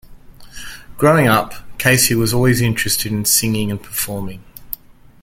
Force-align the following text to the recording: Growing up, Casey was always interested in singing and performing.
Growing 0.97 1.27
up, 1.27 1.53
Casey 1.77 2.15
was 2.15 2.33
always 2.33 2.59
interested 2.59 3.11
in 3.11 3.23
singing 3.23 3.69
and 3.69 3.79
performing. 3.83 4.43